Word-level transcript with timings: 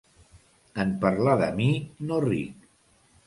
En 0.83 0.93
parlar 1.03 1.35
de 1.43 1.49
mi, 1.59 1.69
no 2.09 2.17
ric. 2.27 2.67